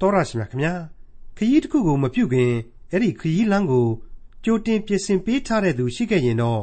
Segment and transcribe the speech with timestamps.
[0.00, 0.74] တော်ရရှိမြခင်ဗျာ
[1.36, 2.52] ခရီးတစ်ခုကိုမပြုတ်ခင်
[2.90, 3.86] အဲ့ဒီခရီးလမ်းကို
[4.44, 6.62] ကြိုတင်ပြင်ဆင်ပေးထားတဲ့သူရှိခဲ့ရင်တော့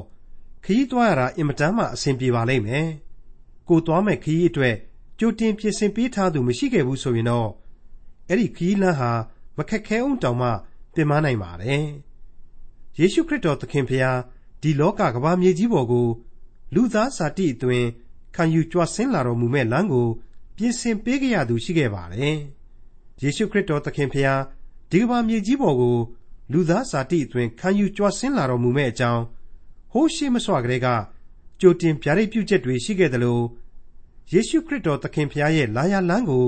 [0.63, 2.87] ခရီးသွားရတာအင်မတန်မှအဆင်ပြေပါလိမ့်မယ်
[3.67, 4.75] ကိုသွားမဲ့ခရီးအတွက်
[5.19, 7.49] ကြိုတင်ပြင်ဆင်ပေးထားသူမရှိခဲ့ဘူးဆိုရင်တော့
[8.27, 9.11] အဲ့ဒီခရီးလမ်းဟာ
[9.57, 10.49] မခက်ခဲအောင်တောင်မှ
[10.93, 11.85] ပြင်မနိုင်ပါတယ်
[12.97, 14.19] ယေရှုခရစ်တော်သခင်ဖျား
[14.61, 16.07] ဒီလောကကမ္ဘာမြေကြီးပေါ်ကို
[16.73, 17.83] လူသားစာတိအသွင်
[18.35, 20.07] ခံယူကြွဆင်းလာတော်မူမဲ့လမ်းကို
[20.57, 22.37] ပြင်ဆင်ပေးကြရသူရှိခဲ့ပါတယ်။
[23.23, 24.41] ယေရှုခရစ်တော်သခင်ဖျား
[24.91, 25.97] ဒီကမ္ဘာမြေကြီးပေါ်ကို
[26.51, 29.23] လူသားစာတိအသွင်ခံယူကြွဆင်းလာတော်မူမဲ့အကြောင်း
[29.91, 30.87] ဟိုးရှိမစွာကလေးက
[31.61, 33.43] ကြိုတင်ပြရိတ်ပြုချက်တွေရှိခဲ့တယ်လို့
[34.33, 36.47] ယေရှုခရစ်တော်သခင်ဖျားရဲ့လာရလမ်းကို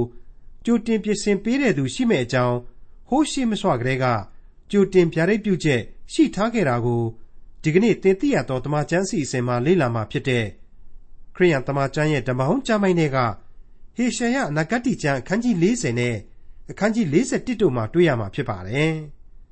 [0.66, 2.58] ကြိုတင်ပြင်ဆင်ပေးတဲ့သူရှိမဲ့အကြောင်း
[3.10, 4.06] ဟိုးရှိမစွာကလေးက
[4.72, 5.82] ကြိုတင်ပြရိတ်ပြုချက်
[6.14, 7.04] ရှိထားခဲ့တာကို
[7.64, 10.46] ဒီကနေ့သင်သိရသောတမန်ကျမ်းစီအစဉ်မှာလေ့လာမှာဖြစ်တဲ့
[11.36, 13.18] ခရိယန်တမန်ကျမ်းရဲ့ဓမ္မဟောင်းကျမ်းပိုင်းတွေက
[13.96, 16.16] ဟေရှာယအနာဂတိကျမ်းအခန်းကြီး40နဲ့
[16.70, 18.94] အခန်းကြီး41တို့မှာတွေ့ရမှာဖြစ်ပါတယ်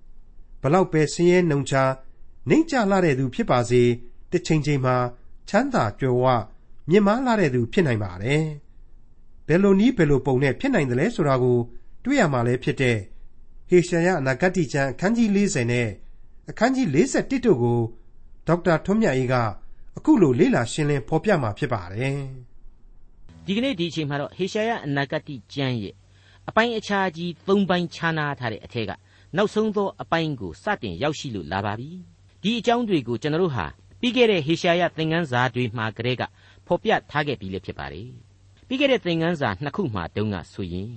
[0.61, 1.73] ။ဘလောက်ပဲဆင်းရဲနှုံချ
[2.49, 3.81] နှိမ့်ချလာတဲ့သူဖြစ်ပါစေ
[4.31, 4.95] တစ်ချိန်ချိန်မှာ
[5.49, 6.25] ချမ်းသာကြွယ်ဝ
[6.89, 8.43] မြင့်မားလာတဲ့သူဖြစ်နိုင်ပါတယ်။
[9.47, 11.57] ဘယ်လိုနည်းဘယ်လိုပုံနဲ့ဖြစ်နိုင်တယ်လဲဆိုတာကို
[12.03, 12.97] တွေ့ရမှာလည်းဖြစ်တဲ့
[13.69, 15.87] ဟေရှာယအနာဂတိကျမ်းအခန်းကြီး40နဲ့
[16.49, 17.79] အခန်းကြီး41တို့ကို
[18.47, 19.35] ဒေါက်တာထွန်းမြတ်အေးက
[19.97, 22.17] အခုလိုလေ့လာရှင်းလင်းဖော်ပြมาဖြစ်ပါတယ်။
[23.45, 25.95] ဒီကနေ့ဒီအချိန်မှာတော့ဟေရှာယအနာဂတိကျမ်းရဲ့
[26.49, 28.91] အပိုင်းအခြားကြီး၃ပိုင်းခြားနာထားတဲ့အထက်က
[29.35, 31.89] နောက်ဆုံးသောအပိုင်းကိုစတင်ရောက်ရှိလို့လာပါပြီ။
[32.43, 33.65] ဒီအကြောင်းတွေကိုကျွန်တော်တို့ဟာ
[33.99, 36.23] ပြီးခဲ့တဲ့ဟေရှာယသင်ခန်းစာတွေမှာကတည်းက
[36.67, 38.09] ဖော်ပြထားခဲ့ပြီးလည်းဖြစ်ပါတယ်။
[38.67, 40.93] ပြီးခဲ့တဲ့သင်ခန်းစာနှစ်ခုမှာတုန်းကဆိုရင်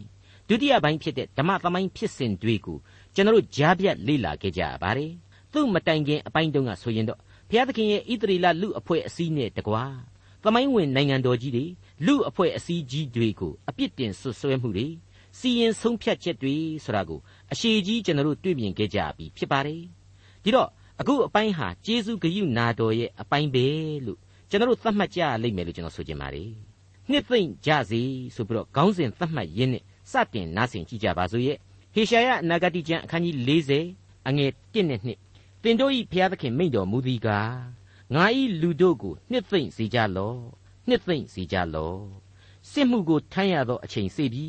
[0.48, 2.78] ဒုတိယပိုင်းဖြစ်တဲ့ဓမ္မသမိုင်းဖြစ်စဉ်တွေကို
[3.14, 5.12] ကျွန်တော်တို့ကြားပြတ်လေ့လာခဲ့ကြရပါတယ်။
[5.52, 7.18] သူ့မတိုင်ခင်အပိုင်းတုန်းကဆိုရင်တော့
[7.50, 9.84] ဘုရားသခင်ရဲ့ဣသရေလလူအဖွဲ့အစည်းနဲ့တကွာ
[10.42, 11.64] သမိုင်းဝင်နိုင်ငံတော်ကြီးတွေ
[12.06, 14.86] လူအဖွဲ့အစည်းကြီးတွေကိုအပြစ်တင်ဆွဆွဲမှုတွေ
[15.38, 17.20] စီရင်ဆုံးဖြတ်ချက်တွေဆိုတာကို
[17.52, 19.82] အရှိကြီးကျွန်တော်တို့တွေ့မြင်ခဲ့ကြပြီဖြစ်ပါတယ်
[20.42, 20.68] ဒီတော့
[21.00, 23.66] အခုအပိုင်းဟာကျေးဇူးဂရုနာတော်ရဲ့အပိုင်းပဲ
[24.06, 24.18] လို့
[24.50, 26.50] ကျွန်တော်တို့သတ်မှတ်ကြရလိမ့်မယ်လို့ကျွန်တော်ဆိုချင်ပါတယ်
[27.10, 28.02] နှစ်သိမ့်ကြစီ
[28.34, 31.58] ဆိုပြီးတော့ခေါင်းစဉ်သတ်မှတ်ရင်းနဲ့စတင်နားဆင်ကြည့်ကြပါစို့ရဲ့
[31.94, 33.36] ဟေရှာယအနာဂတိကျမ်းအခန်းကြီး
[33.82, 37.52] 40အငယ်1နဲ့2သင်တို့၏ဘုရားသခင်မိန့်တော်မူသည်ကား
[38.14, 38.24] ငါ၏
[38.60, 40.40] လူတို့ကိုနှစ်သိမ့်စေကြလော့
[40.88, 42.00] နှစ်သိမ့်စေကြလော့
[42.70, 44.46] စစ်မှုကိုထမ်းရသောအချိန်စေပြီ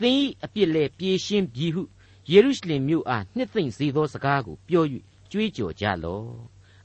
[0.00, 1.82] သင်၏အပြစ်လဲပြေရှင်းပြီဟု
[2.30, 4.84] ယေရုရှလင်မြို့အားနှစ်သိမ့်စေသောစကားကိုပြော၍
[5.32, 6.28] ကြွေးကြော်ကြလော့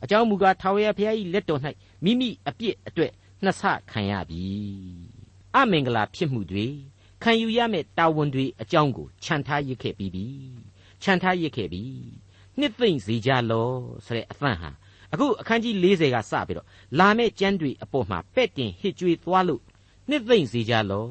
[0.03, 1.61] အကြောင်းမူကားထာဝရဘုရား၏လက်တော်၌
[2.03, 3.11] မိမိအပြစ်အတွက်
[3.43, 4.45] နှစ်ဆခံရပြီ
[5.55, 6.67] အမင်္ဂလာဖြစ်မှုတွေ
[7.23, 10.25] ခံယူရမယ့်တာဝန်တွေအကြောင်းကိုခြံထားရစ်ခဲ့ပြီးပြီ
[11.01, 11.83] ခြံထားရစ်ခဲ့ပြီ
[12.59, 13.71] နှစ်သိမ့်စေကြလော
[14.05, 14.71] ဆိုတဲ့အသံဟာ
[15.13, 16.67] အခုအခန်းကြီး40ကစပြီးတော့
[16.99, 19.61] လာမယ့်ကျမ်းတွေအပေါ်မှာပဲ့တင်ဟစ်ကြွေးသွားလို့
[20.09, 21.07] နှစ်သိမ့်စေကြလော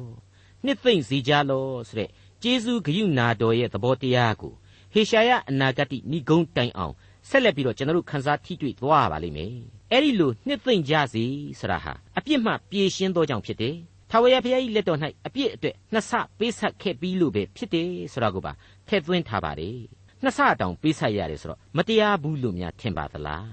[0.65, 2.09] နှစ်သိမ့်စေကြလောဆိုတဲ့
[2.43, 4.53] ကျေးဇူးဂရုဏာတော်ရဲ့သဘောတရားကို
[4.93, 6.93] ဟေရှာယအနာဂတ်ဏိဂုံးတိုင်အောင်
[7.29, 9.55] ဆက်လက်ပြီးတော့ကျွန်တော်တို့ခန်းစားထိတွေ့သွားပါလိမ့်မယ်
[9.91, 11.25] အဲ့ဒီလိုနှစ်သိမ့်ကြစီ
[11.59, 13.75] ဆိုတာဟာအပြစ်မှပြေရှင်းသောကြောင့်ဖြစ်တယ်
[14.09, 18.51] ထာဝရဘုရား၏လက်တော်၌အပြစ်အတွက်နှစ်ဆပေးဆက်ခဲ့ပြီးလို့ပဲဖြစ်တယ်ဆိုတာကိုပါ
[18.87, 19.77] ထည့်သွင်းထားပါတယ်
[20.23, 23.49] နှစ်ဆတောင်ပေးဆက်ရတယ်ဆိုတော့မတရားဘူးလို့များထင်ပါသလား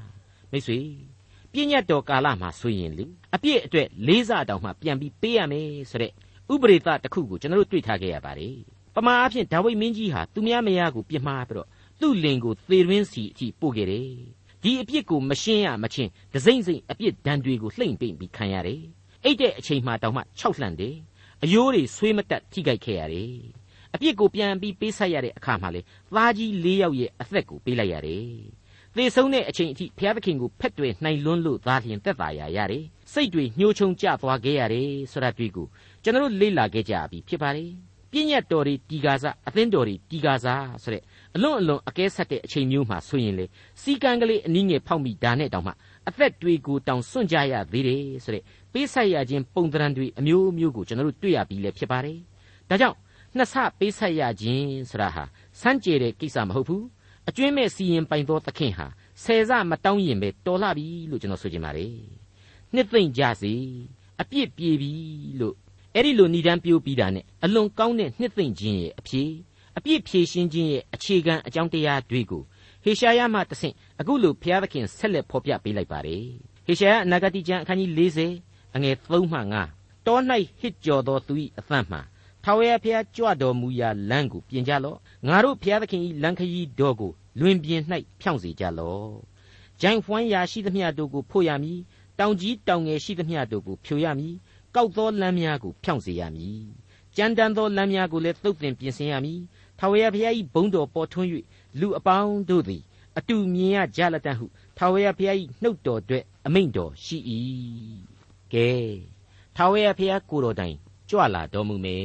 [0.51, 0.79] မိတ်ဆွေ
[1.53, 6.13] ပြည့်ညတ်တော်ကာလမှာဆိုရင်လေအပြည့်အတွက်လေးစားတောင်မှပြန်ပြီးပေးရမယ်ဆိုတဲ့
[6.53, 8.57] ဥပရိသတစ်ခုကိုကျွန်တော်တို့တွေ့ထားခဲ့ရပါတယ်
[8.95, 11.69] ပမာအဖြစ်ဒါဝိမင်းကြီးဟာသူများမယားကိုပြစ်မှားပြီးတော့
[12.01, 14.09] သူ့လင်ကိုသေရင်းစီအထိပို့ခဲ့တယ်
[14.63, 18.83] ဒီအပြစ်ကိုမရှင်းရမချင်းဒစိမ့်စိမ့်အပြစ်ဒဏ်တွေကိုလှိမ့်ပိတ်ပြီးခံရတယ်
[19.25, 20.97] အိတ်တဲ့အချိန်မှတောင်မှ၆လှန်တယ်
[21.43, 23.35] အယိုးတွေဆွေးမတက်ထိခိုက်ခဲ့ရတယ်
[23.95, 25.81] အပြစ်ကိုပြန်ပြီးပေးဆက်ရတဲ့အခါမှာလေ
[26.15, 28.27] သားကြီး၄ယောက်ရဲ့အသက်ကိုပေးလိုက်ရတယ်။
[28.97, 35.67] သေဆုံးတဲ့အချိန်အထိဘုရားသခင်ကိုဖက်တွယ်နှိုင်လွန်းလို့သားလျင်သက်သာရရတယ်။စိတ်တွေညှိုးချုံကျသွားခဲ့ရတယ်ဆိုတာတွေ့ကို
[36.03, 37.71] ကျွန်တော်လေ့လာခဲ့ကြပြီဖြစ်ပါတယ်။
[38.11, 41.03] ပြည့်ညတ်တော်တွေတီကာစားအသင်းတော်တွေတီကာစားဆိုတဲ့
[41.35, 43.47] အလွန်အလွန်အကဲဆက်တဲ့အချိန်မျိုးမှာဆိုရင်လေ
[43.83, 45.73] စီကံကလေးအနည်းငယ်ဖောက်မိဒါနဲ့တောင်မှ
[46.09, 48.43] အသက်တွေကိုတောင်စွန့်ကြရသေးတယ်ဆိုတဲ့
[48.73, 52.19] ပေးဆက်ရခြင်းပုံသဏ္ဍာန်တွေအမျိုးမျိုးကိုကျွန်တော်တို့တွေ့ရပြီလေဖြစ်ပါတယ်။
[52.71, 52.97] ဒါကြောင့်
[53.37, 55.25] နှစ်ဆပေးဆက်ရခြင်းဆိုတာဟာ
[55.61, 56.85] စမ်းကြဲတဲ့ကိစ္စမဟုတ်ဘူး
[57.29, 58.87] အကျွင်းမဲ့စီရင်ပိုင်သောသခင်ဟာ
[59.25, 61.95] ဆယ်စမတောင်းရင်ပဲတော်လာပြီလို့ကျွန်တော်ဆိုချင်ပါတယ်
[62.75, 63.55] နှစ်သိမ့်ကြစေ
[64.21, 64.93] အပြစ်ပြေပြီ
[65.41, 65.57] လို့
[65.95, 69.29] အဲ့ဒီလိုဏ္ဍန်ပြိုးပြီးတာနဲ့အလွန်ကောင်းတဲ့နှစ်သိမ့်ခြင်းရဲ့အဖြစ်
[69.77, 72.43] အပြစ်ဖြေရှင်းခြင်းရဲ့အခြေခံအကြောင်းတရားတွေကို
[72.85, 76.25] ဟေရှာယမှတဆင့်အခုလိုဘုရားသခင်ဆက်လက်ဖော်ပြပေးလိုက်ပါတယ်
[76.67, 77.91] ဟေရှာယအနာဂတိကျမ်းအခန်းကြီး
[78.33, 79.39] 40အငယ်3မှ
[79.73, 80.19] 5တော၌
[80.61, 81.99] ဟစ်ကြော်သောသူ၏အသံမှ
[82.45, 84.99] ထာဝရဘုရားကြွတော်မူရာလမ်းကိုပြင်ကြလော့
[85.29, 87.81] ငါတို့ဘုရားသခင်၏လမ်းခရီးတော်ကိုလွင်ပြင်၌
[88.21, 89.13] ဖြောင့်စေကြလော့
[89.81, 91.81] ဂျိုင်ဖွမ်းရာရှိသမျှတို့ကိုဖို့ရမည်
[92.19, 94.35] တောင်ကြီးတောင်ငယ်ရှိသမျှတို့ကိုဖြိုရမည်
[94.75, 96.63] ကောက်သောလမ်းများကိုဖြောင့်စေရမည်
[97.17, 99.41] ကြမ်းတမ်းသောလမ်းများကိုလည်းသုတ်သင်ပြင်ဆင်ရမည်
[99.79, 101.29] ထာဝရဘုရား၏ဘုန်းတော်ပေါ်ထွန်း၍
[101.81, 102.83] လူအပေါင်းတို့သည်
[103.19, 104.47] အတူမြင်ရကြလက်တတ်ဟု
[104.79, 107.19] ထာဝရဘုရား၏နှုတ်တော်အတွက်အမိန့်တော်ရှိ၏
[108.53, 108.69] ကဲ
[109.57, 110.77] ထာဝရဘုရားကိုတော်တိုင်
[111.09, 112.05] ကြွလာတော်မူမယ်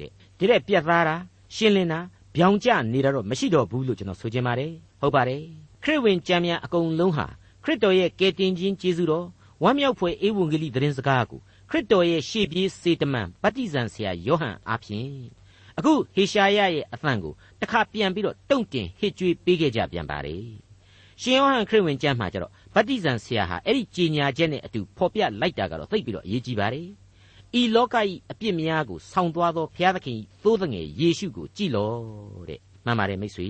[0.00, 1.16] တဲ့ဒီတဲ့ပြတ်သားတာ
[1.54, 2.00] ရှင်းလင်းတာ
[2.34, 5.42] ပြောင်ကျနေတာတော့မရှိတော့ဘူးလို့ကျွန်တော်ဆိုချင်ပါတယ်ဟုတ်ပါတယ်
[5.82, 7.26] ခရစ်ဝင်ကျမ်းများအကုန်လုံးဟာ
[7.62, 9.26] ခရစ်တော်ရဲ့ကယ်တင်ခြင်းကျေးဇူးတော်
[9.62, 11.40] ဝမ်းမြောက်ဖွယ်ဧဝံဂေလိသတင်းစကားကို
[11.70, 15.10] ခရစ်တော်ရဲ့ရှေ့ပြေးစေတမန်ဗတ္တိဇံဆရာယောဟန်အားဖြင့်
[15.78, 20.44] အခုဟေရှာယရဲ့အသံကိုတစ်ခါပြန်ပြီးတော့တုံ့တင်ဟစ်ကြွေးပေးခဲ့ကြပြန်ပါတယ်
[21.22, 26.88] ရှင်ယောဟန်ခရစ်ဝင်ကျမ်းမှာကျတော့ဗတ္တိဇံဆရာဟာအဲ့ဒီကြီးညာချက်နဲ့အတူဖော်ပြလိုက်တာကတော့သိပ်ပြီးတော့အရေးကြီးပါတယ်
[27.60, 27.96] ဤလောက၏
[28.30, 31.92] အပြစ်များကိုဆောင်းသွားသောဘုရားသခင်သိုးသငယ်ယေရှုကိုကြည်လော
[32.48, 33.48] တဲ့မှန်ပါတယ်မိတ်ဆွေ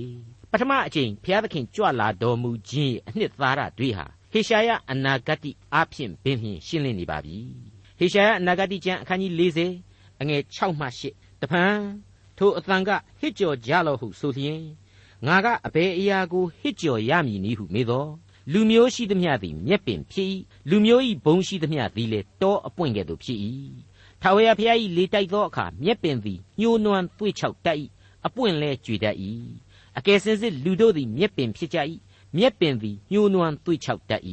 [0.51, 7.39] ပထမအချိန်ဘုရားသခင်ကြွလာတော်မူခြင်းရဲ့အနှစ်သာရတွေဟာဟေရှာယအနာဂတိအားဖြင့်ပင်ဖြင့်ရှင်းလင်းနေပါပြီ
[7.99, 11.65] ဟေရှာယအနာဂတိကျမ်းအခန်းကြီး40အငယ်6မှ8တပံ
[12.39, 14.63] ထိုအတန်ကဟစ်ကြော်ကြလော့ဟုဆိုလျင်
[15.27, 18.07] ငါကအဘယ်အရာကိုဟစ်ကြော်ရမည်နည်းဟုမေးသော
[18.53, 20.29] လူမျိုးရှိသမျှသည်မျက်ပင်ဖြစ်၏
[20.71, 23.39] လူမျိုး၏ဘုံရှိသမျှသည်လည်းတောအပွင့်ကဲ့သို့ဖြစ်၏
[24.23, 27.79] ထာဝရဘုရား၏လေတိုက်သောအခါမျက်ပင်သည်ညှိုးနွမ်းသွေ့ချောက်တတ်၏
[28.27, 29.17] အပွင့်လဲကြွေတတ်၏
[29.99, 31.79] အကယ်စင်စစ်လူတို့သည်မျက်ပင်ဖြစ်ကြ၏
[32.37, 34.23] မျက်ပင်သည်ညှိုးနွမ်းသွေ့ချောက်တတ်၏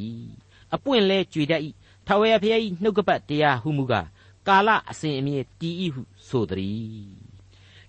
[0.74, 1.62] အပွင့်လဲကြွေတတ်၏
[2.12, 4.08] ထာဝရဘုရား၏နှုတ်ကပတ်တရားဟုမူကား
[4.48, 7.12] ကာလအစဉ်အမြဲတည်၏ဟုဆိုသည်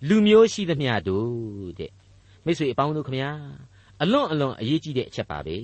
[0.08, 1.92] လူမျိုးရှိသမျှတို့တဲ့
[2.44, 3.30] မိတ်ဆွေအပေါင်းတို့ခမညာ
[4.02, 5.56] အလွန်အလွန်အရေးကြီးတဲ့အချက်ပါပဲ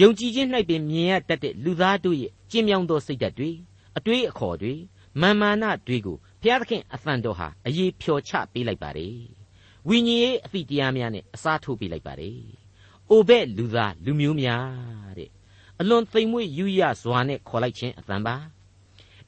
[0.00, 3.50] ယုံကြည်ခြင်း၌ပင်မြင်ရတတ်တဲ့လူသားတို့ရဲ့ကျင့်မြောင်းသောစိတ်ဓာတ်တွေ
[3.96, 4.74] အတွေးအခေါ်တွေ
[5.20, 9.18] မာမာနတွေကိုဘုရားသခင်အသံတော်ဟာအရေးဖြော်ချပေးလိုက်ပါတယ်
[9.88, 12.40] ဝိညာဉ်ရေးအသည့်တရားများနဲ့အစားထိုးပေးလိုက်ပါတယ်
[13.10, 15.30] အိုဘဲ့လူသားလူမျိုးများတဲ့
[15.82, 18.36] အလွန်သိမ်မွေ့ယူရစွာနဲ့ခေါ်လိုက်ခြင်းအသံပါ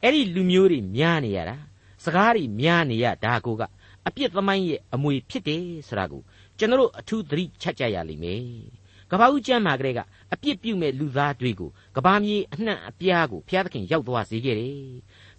[0.03, 1.57] အဲ့ဒီလူမျိုးတွေများနေရတာ
[2.05, 3.63] စကားတွေများနေရဒါကိုက
[4.07, 6.23] အပြစ်သမိုင်းရဲ့အမွေဖြစ်တယ်ဆိုတာကို
[6.59, 8.43] ကျွန်တော်အထူးသတိချက်ကြရလိမ့်မယ်
[9.11, 10.01] ကပ္ပဦးကျမ်းမှာကလေးက
[10.33, 14.85] အပြစ်ပြုမဲ့လူသားတွေကိုကဘာမြေအနှံ့အပြားကိုဘုရားသခင်ရောက်သွားစေခဲ့တယ်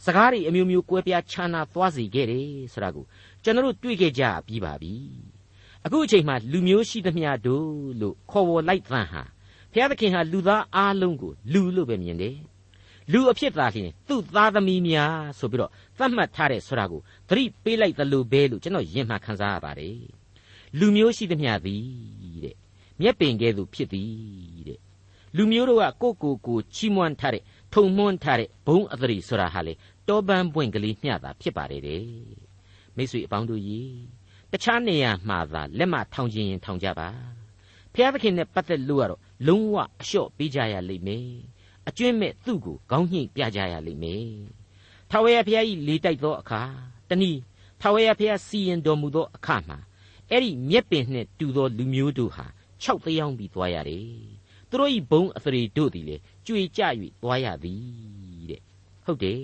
[0.05, 3.05] စကားတွေအမျိုးမျိုးကွဲပြားခြားနာသွားစေခဲ့တယ်ဆိုတာကို
[3.43, 4.93] ကျွန်တော်တွေ့ခဲ့ကြပြီးပါပြီ
[5.85, 7.69] အခုအချိန်မှလူမျိုးရှိသမျှတို့
[8.01, 9.23] လို့ခေါ်ဝေါ်လိုက်သံဟာ
[9.75, 12.37] ဘုရားသခင်ဟာလူသားအားလုံးကိုလူလို့ပဲမြင်တယ်
[13.11, 19.97] လူအဖြစ်သာလျှင်သူ့သားသမီးများဆိုပြီးတော့သတ်မှတ်ထားတဲ့ဆိုတာကိုသတိပေးလိုက်သလိုပဲလို့ကျွန်တော်ယင်မှခန်းစားရပါတယ်
[20.79, 21.85] လူမျိုးရှိသမျှသည်
[22.43, 22.55] တဲ့
[23.01, 24.09] မျက်ပင်ကဲ့သို့ဖြစ်သည်
[24.67, 24.79] တဲ့
[25.37, 27.43] လူမျိုးတို့ကကိုကိုကိုချီးမွမ်းထားတဲ့
[27.73, 29.73] ထုံမွန်းထားတဲ့ဘုံအသရိဆိုတာဟာလေ
[30.07, 32.03] တောပန်းပွင့်ကလေးမျှတာဖြစ်ပါတယ်တဲ့
[32.95, 33.81] မိတ်ဆွေအပေါင်းတို့ရေ
[34.51, 37.09] တခြားနေရာမှာသာလက်မထောင်ခြင်းရင်ထောင်ကြပါ
[37.95, 41.29] ဖျားသခင်နဲ့ပတ်သက်လို့ကတော့လုံးဝအလျှော့ပေးကြရလိမ့်မယ်
[41.87, 44.29] အကျွင့်မဲ့သူ့ကိုခေါင်းညှိပြကြရလိမ့်မယ်
[45.09, 46.61] ထာဝရဘုရားကြီးလေတိုက်သောအခါ
[47.09, 47.39] တနည်း
[47.81, 49.77] ထာဝရဘုရားစီရင်တော်မူသောအခါမှာ
[50.29, 52.45] အဲ့ဒီမြက်ပင်နှင့်တူသောလူမျိုးတို့ဟာ
[52.83, 54.07] ၆တရားပြီးသွားရတယ်
[54.69, 56.15] သူတို့ဤဘုံအသရေတို့သည်လေ
[56.47, 56.81] ကြွေကြ၍
[57.21, 58.61] သွားရသည်တဲ့
[59.05, 59.43] ဟုတ်တယ်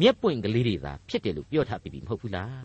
[0.00, 2.64] မျက်ပွင့်ကလေးတွေသာဖြစ်တယ်လို့ပြောထားပြီးပြီမဟုတ်ဘူးလား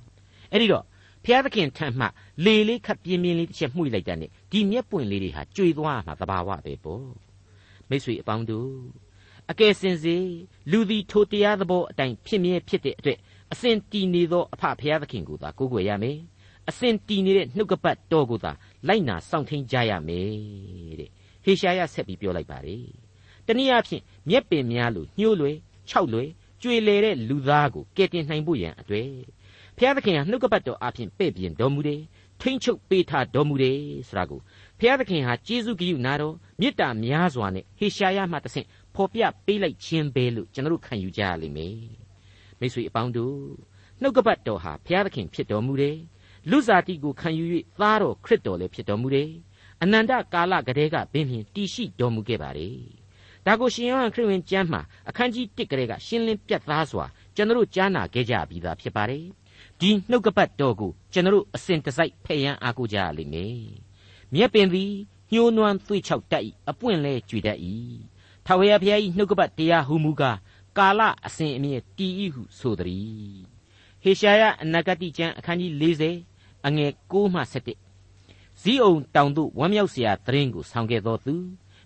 [0.51, 0.85] အဲ့ဒီတော့
[1.23, 2.05] ဘုရားသခင်ထံမှ
[2.45, 7.07] လေလေးခပ်ပြင်းပြင်းလေးတစ်ချက်မှုလိုက်တာနဲ့ဒီမျက်ပွင့်လေးတွေဟာကြွေသွားမှာသဘာဝပဲပေါ့
[7.89, 8.71] မိတ်ဆွေအပေါင်းတို့
[9.51, 10.17] အကယ်စင်စေ
[10.71, 13.19] လူသည်ထိုတရားသဘောအတိုင်းဖြစ်မြဲဖြစ်တဲ့အတွက်
[13.53, 16.17] အစဉ်တည်နေသောအဖဘုရားသခင်ကိုသာကိုးကွယ်ရမယ်
[16.69, 18.51] အစဉ်တည်နေတဲ့နှုတ်ကပတ်တော်ကိုသာ
[18.87, 20.29] လိုက်နာစောင့်ထိန်ကြရမယ်
[20.99, 21.09] တဲ့
[21.43, 22.85] ဟေရှာယဆက်ပြီးပြောလိုက်ပါတယ်
[23.47, 25.55] တနည်းအားဖြင့်မျက်ပင်များလိုညှိုးလွယ်
[25.89, 26.29] ခြောက်လွယ်
[26.61, 29.09] ကြွေလေတဲ့လူသားကိုကယ်တင်နိုင်ဖို့ရန်အတွက်
[29.79, 32.01] ဘုရားသခင်ဟာနှုတ်ကပတ်တော်အဖြစ်ပဲ့ပြင်တော်မူတယ်
[32.41, 34.39] ထိမ့်ချုပ်ပေးထားတော်မူတယ်ဆိုတာကို
[34.79, 41.77] ဘုရားသခင်ဟာကျေးဇူးကရုဏာတော်မေတ္တာများစွာနဲ့ဟေရှာယမှတဆင့်ဖော်ပြပေးလိုက်ခြင်းပဲလို့ကျွန်တော်တို့ခံယူကြရလိမ့်မယ်
[42.59, 43.37] မိတ်ဆွေအပေါင်းတို့
[44.01, 45.97] နှုတ်ကပတ်တော်ဟာဘုရားသခင်ဖြစ်တော်မူတယ်
[46.49, 47.45] လူစားတိကိုခံယူ၍
[47.79, 49.29] သားတော်ခရစ်တော်လည်းဖြစ်တော်မူတယ်
[49.81, 52.77] အနန္တကာလကတည်းကပင်ဖြင့်တည်ရှိတော်မူခဲ့ပါတယ်
[53.45, 57.05] ဒါကိုရှင်ယောဟန်ခရစ်ဝင်ကျမ်းမှာအခန်းကြီး1ကလေးကရှင်းလင်းပြတ်သားစွာ
[57.35, 59.23] ကျွန်တော်တို့ကြားနာခဲ့ကြပြီးသားဖြစ်ပါတယ်
[59.81, 63.59] ဒီနှုတ်ကပတ်တော်ကိုကျွန်တော်အစဉ်တစိုက်ဖဲ့ရန်အားကိုးကြရလိမ့်မယ်။
[64.33, 64.91] မြက်ပင်သည်
[65.31, 67.59] ညှိုးနွမ်းသွေ့ချောက်တတ်၏အပွင့်လဲကြွေတတ်၏။
[68.45, 70.37] ထာဝရဘုရား၏နှုတ်ကပတ်တရားဟူမူကား
[70.77, 73.37] ကာလအစဉ်အမြဲတည်၏ဟုဆိုသည်။
[74.03, 81.35] ဟေရှာယအနာဂတိကျမ်းအခန်းကြီး40အငယ်6မှ7ဇီးအုံတောင်သို့ဝမ်းမြောက်စရာသတင်းကိုဆောင်ခဲ့သောသူ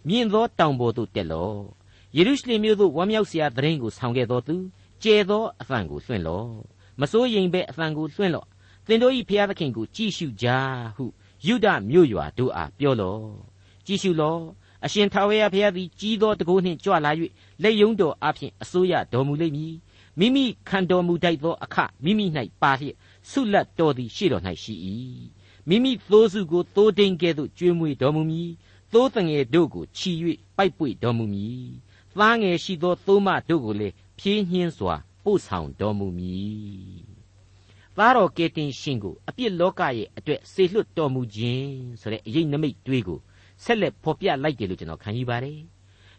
[0.07, 1.59] မြင့်သောတောင်ပေါ်သို့တက်လော့။
[2.15, 4.55] ယေရုရှလင်မြို့သို့ဝမ်းမြောက်စရာသတင်းကိုဆောင်ခဲ့သောသူ
[5.03, 6.53] ကျဲသောအဖန်ကိုလွှင့်လော့။
[6.99, 8.47] မစိုးရိမ်ပဲအဖန်ကိုလွှင့်လော့
[8.87, 10.47] သင်တို့၏ဖျားသခင်ကိုကြည်ရှုကြ
[10.95, 11.05] ဟု
[11.45, 13.25] ယုဒမြို့ရွာတို့အားပြောလော့
[13.85, 14.41] ကြည်ရှုလော့
[14.85, 17.11] အရှင်ထာဝရဘုရားသည်ကြီးသောတကိုးနှင့်ကြွလာ၍
[17.63, 19.75] လက်ယုံတော်အဖျင်အစိုးရတော်မူလိမ့်မည်
[20.19, 22.25] မိမိခံတော်မူတိုက်သောအခမိမိ၌
[22.61, 22.95] ပါလျက်
[23.29, 24.73] ဆုလတ်တော်သည်ရှေ့တော်၌ရှိ၏
[25.69, 28.49] မိမိသိုးစုကိုသိုးတိန်ကဲ့သို့ကျွေးမွေးတော်မူမည်
[28.93, 30.11] သိုးတငယ်တို့ကိုချီ၍
[30.57, 31.67] ပိုက်ပွေတော်မူမည်
[32.17, 37.13] သားငယ်ရှိသောသိုးမတို့ကိုလည်းဖြင်းညင်းစွာ ပို့ဆောင်တော်မူမည်
[37.97, 43.19] သားတော်ကယ်တင်ရှင်ကိုအပြစ်လောကရဲ့အတွက်ဆေလွတ်တော်မူခြင်းဆိုတဲ့အရေးနမိတ်တွေးကို
[43.63, 45.59] ဆက်လက်ဖော်ပြလိုက်တယ်လို့ကျွန်တော်ခံယူပါတယ်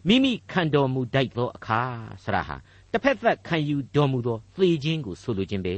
[0.09, 1.81] မိမိခံတော်မူတတ်သောအခါ
[2.25, 2.57] ဆရာဟာ
[2.93, 5.77] တစ်ဖက်သက်ခံယူတော်မူသောသေခြင်းကိုဆိုလိုခြင်းပဲ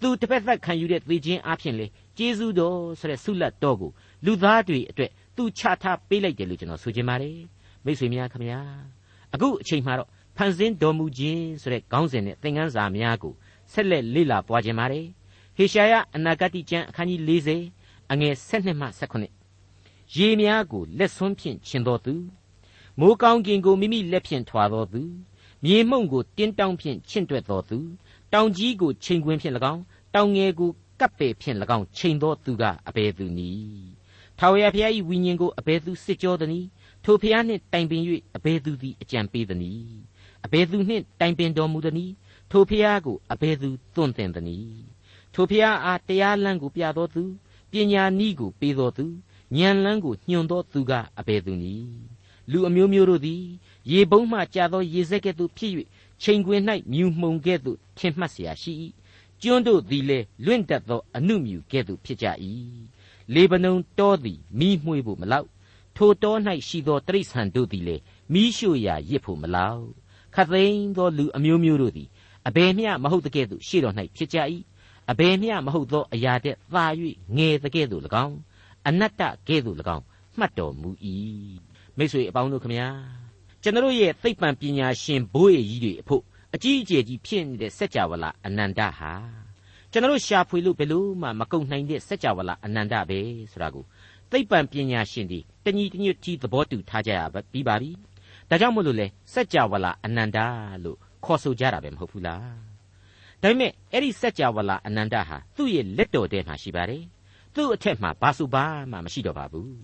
[0.00, 1.86] သူတစ်ဖက်သက်ခံယူတဲ့သေခြင်းအပြင်လေ
[2.18, 3.90] ကျေးဇူးတော်ဆိုတဲ့ဆုလတ်တော်ကို
[4.24, 7.38] လူသားတွေအတွက်သူချထားပေးလိုက်တယ်လို့ကျွန်တော်ဆိုချင်ပါတယ်
[7.84, 8.60] မိတ်ဆွေများခင်ဗျာ
[9.34, 10.08] အခုအချိန်မှတော့
[10.40, 13.34] ဖန်ဆင်းတော်မူခြင်းဆိုတဲ့ခေါင်းစဉ်နဲ့သင်ခန်းစာများကို
[13.72, 15.06] ဆက်လက်လေ့လာပွားခြင်းပါတယ်
[15.56, 17.20] ဟေရှာယအနာဂတိကျမ်းအခန်းကြီး
[17.66, 18.86] 40အငယ်7မှ
[19.50, 22.14] 18ရေများကိုလက်ဆွန်းဖြင့်ခြင်တော်သူ
[23.00, 25.02] မိုးကောင်းကင်ကိုမိမိလက်ဖြင့်ထွာတော်သူ
[25.64, 27.78] မြေမှုန့်ကိုတင်းတောင်းဖြင့်ချင့်တွက်တော်သူ
[28.32, 29.82] တောင်ကြီးကိုချိန်ခွင်းဖြင့်၎င်း
[30.14, 33.88] တောင်ငယ်ကိုကပ်ပေဖြင့်၎င်းချိန်တော်သူကအဘယ်သူနည်း
[34.38, 36.66] ထာဝရဘုရား၏ဝိညာဉ်ကိုအဘယ်သူစစ်ကြောသနည်း
[37.04, 38.02] ထိုဘုရားနှင့်တိုင်ပင်၍
[38.36, 40.07] အဘယ်သူသည်အကြံပေးသနည်း
[40.47, 42.13] အဘယ်သူနှင့်တိုင်ပင်တော်မူသနည်း
[42.51, 44.83] ထိုဘုရားကိုအဘယ်သူသွန့်သင်သနည်း
[45.33, 47.23] ထိုဘုရားအားတရားလမ်းကိုပြတော်သူ
[47.71, 49.05] ပညာနည်းကိုပေးတော်သူ
[49.57, 51.93] ဉာဏ်လမ်းကိုညွှန်တော်သူကအဘယ်သူနည်း
[52.51, 53.43] လူအမျိုးမျိုးတို့သည်
[53.91, 55.73] ရေပုံးမှကြာသောရေစက်ကဲ့သို့ဖြစ်၍
[56.21, 58.73] ချိန်ခွင်၌မြူမှုန်ကဲ့သို့ထင်မှတ်เสียရှိ၏
[59.41, 62.27] ကျွန်းတို့သည်လည်းလွင့်တတ်သောအနုမြူကဲ့သို့ဖြစ်ကြ၏
[63.33, 65.49] လေဗနုန်တောသည်မိမှွေဖို့မလောက်
[65.95, 66.35] ထိုတော၌
[66.67, 68.01] ရှိသောတိရစ္ဆာန်တို့သည်လည်း
[68.33, 69.87] မိရှို့ရာရစ်ဖို့မလောက်
[70.34, 72.08] ခသိန်းသောလူအမျိုးမျိုးတို့သည်
[72.48, 74.38] အဘယ်မျှမဟုတ်တဲ့ကဲ့သို့ရှေ့တော်၌ဖြစ်ကြ၏
[75.10, 76.84] အဘယ်မျှမဟုတ်သောအရာတဲ့သာ၍
[77.36, 78.36] ငယ်တဲ့ကဲ့သို့၎င်း
[78.88, 80.04] အနတ္တကဲ့သို့၎င်း
[80.38, 80.90] မှတ်တော်မူ၏
[81.96, 82.88] မိတ်ဆွေအပေါင်းတို့ခမညာ
[83.62, 86.22] ကျွန်တော်ရဲ့သိပ္ပံပညာရှင်ဘိုးရည်ကြီးတွေအဖို့
[86.54, 89.12] အကြီးအကျယ်ကြီးဖြစ်နေတဲ့စัจ java လာအနန္တဟာ
[89.92, 93.20] ကျွန်တော်ရှာဖွေလို့ဘယ်လို့မှမကုန်နိုင်တဲ့စัจ java လာအနန္တပဲ
[93.52, 93.84] ဆိုတာကို
[94.30, 97.20] သိပ္ပံပညာရှင်တွေတညီတညွတ်ကြီးသဘောတူထားကြရ
[97.52, 97.90] ပြီးပါပြီ
[98.50, 100.38] ဒါကြောင့်မို့လို့လေစัจ java လာအနန္တ
[100.84, 102.56] လို့ခေါ်ဆိုကြတာပဲမဟုတ်ဘူးလား
[103.42, 107.04] ဒါပေမဲ့အဲ့ဒီစัจ java လာအနန္တဟာသူ့ရဲ့လက်တော်ထဲမှာရှိပါတယ်
[107.54, 109.74] သူ့အထက်မှာဘာဆိုဘာမှမရှိတော့ပါဘူး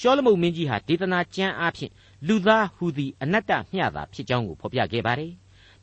[0.00, 1.92] ရှောလမုန်မင်းကြီးဟာဒေသနာကျမ်းအားဖြင့်
[2.28, 5.32] လူသားဟူသည်အနတ္တမျှတာဖြစ်ကြောင်းကိုဖော်ပြခဲ့ပါတယ်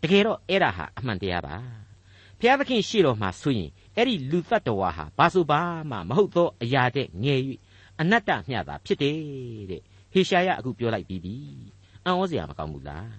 [0.02, 1.56] တကယ်တော့အဲ့ဒါဟာအမှန်တရားပါ
[2.40, 7.40] ဘုရားသခင်ရှေ့တော်မှာဆိုရင်အဲ့ဒီလူသတ္တဝါဟာဘာဆိုဘာမှမဟုတ်သောအရာတဲ့ငယ်၍
[8.00, 9.18] အနတ္တမျှတာဖြစ်တယ်
[9.72, 9.82] တဲ့
[10.14, 11.36] ဟေရှာယအခုပြောလိုက်ပြီးပြီ
[12.06, 13.10] အံ့ဩစရာမကောင်းဘူးလား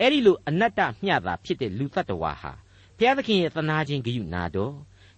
[0.00, 2.52] အဲ့ဒီလိုအနတ္တမျှတာဖြစ်တဲ့လူသတ္တဝါဟာ
[2.98, 4.74] ဘုရားသခင်ရဲ့သနာခြင်းဂရုနာတော်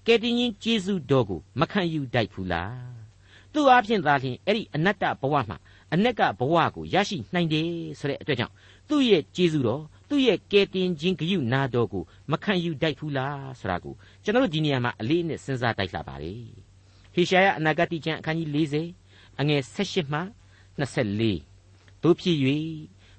[0.07, 2.77] ကယ်တင်ရှင်ကျေးဇူးတော်ကိုမခံယူတိုက်ဘူးလား
[3.53, 5.59] သူ့အဖြစ်သာလျှင်အဲ့ဒီအနတ္တဘဝမှာ
[5.95, 8.55] အ내ကဘဝကိုရရှိနိုင်တယ်ဆိုတဲ့အတွက်ကြောင့်
[8.89, 16.35] သူ့ရဲ့ကျေးဇူးတော်သူ့ရဲ့ကယ်တင်ခြင်းဂရုနာတော်ကိုမခံယူတိုက်ဘူးလားဆိုတာကိုကျွန်တော်တို့ဒီနေရာမှာအလေးနဲ့စဉ်းစားတိုက်လာပါလေ
[17.15, 18.49] ဟေရှာယအနာဂတိကျမ်းအခန်းကြီး
[18.95, 20.21] 40အငယ်18မှ
[20.79, 22.37] 24တို့ဖြစ်၍